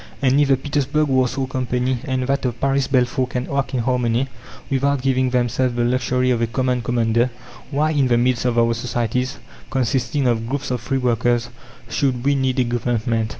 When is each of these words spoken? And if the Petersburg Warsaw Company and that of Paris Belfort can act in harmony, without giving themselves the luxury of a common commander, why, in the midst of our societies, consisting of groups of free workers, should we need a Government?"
And 0.19 0.41
if 0.41 0.47
the 0.47 0.57
Petersburg 0.57 1.09
Warsaw 1.09 1.45
Company 1.45 1.99
and 2.05 2.23
that 2.23 2.43
of 2.45 2.59
Paris 2.59 2.87
Belfort 2.87 3.29
can 3.29 3.47
act 3.55 3.75
in 3.75 3.81
harmony, 3.81 4.29
without 4.71 5.03
giving 5.03 5.29
themselves 5.29 5.75
the 5.75 5.83
luxury 5.83 6.31
of 6.31 6.41
a 6.41 6.47
common 6.47 6.81
commander, 6.81 7.29
why, 7.69 7.91
in 7.91 8.07
the 8.07 8.17
midst 8.17 8.43
of 8.45 8.57
our 8.57 8.73
societies, 8.73 9.37
consisting 9.69 10.25
of 10.25 10.49
groups 10.49 10.71
of 10.71 10.81
free 10.81 10.97
workers, 10.97 11.49
should 11.87 12.25
we 12.25 12.33
need 12.33 12.57
a 12.57 12.63
Government?" 12.63 13.29